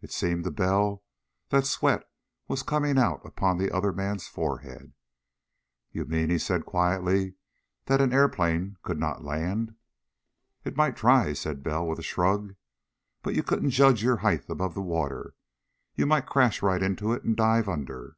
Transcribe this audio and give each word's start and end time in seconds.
It 0.00 0.12
seemed 0.12 0.44
to 0.44 0.52
Bell 0.52 1.02
that 1.48 1.66
sweat 1.66 2.08
was 2.46 2.62
coming 2.62 2.98
out 2.98 3.20
upon 3.26 3.58
the 3.58 3.72
other 3.72 3.92
man's 3.92 4.28
forehead. 4.28 4.92
"You 5.90 6.04
mean," 6.04 6.30
he 6.30 6.38
said 6.38 6.64
quietly, 6.64 7.34
"that 7.86 8.00
an 8.00 8.12
airplane 8.12 8.76
could 8.84 9.00
not 9.00 9.24
land?" 9.24 9.74
"It 10.62 10.76
might 10.76 10.94
try," 10.96 11.32
said 11.32 11.64
Bell 11.64 11.84
with 11.84 11.98
a 11.98 12.02
shrug. 12.04 12.54
"But 13.24 13.34
you 13.34 13.42
couldn't 13.42 13.70
judge 13.70 14.04
your 14.04 14.18
height 14.18 14.48
above 14.48 14.74
the 14.74 14.82
water. 14.82 15.34
You 15.96 16.06
might 16.06 16.26
crash 16.26 16.62
right 16.62 16.80
into 16.80 17.12
it 17.12 17.24
and 17.24 17.36
dive 17.36 17.68
under. 17.68 18.16